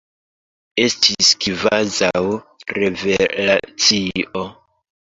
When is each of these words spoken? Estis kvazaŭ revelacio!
Estis 0.85 1.29
kvazaŭ 1.45 2.25
revelacio! 2.79 4.47